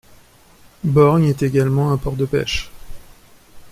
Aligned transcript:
Borgne 0.83 1.25
est 1.25 1.43
également 1.43 1.91
un 1.91 1.97
port 1.97 2.15
de 2.15 2.25
pêche. 2.25 2.71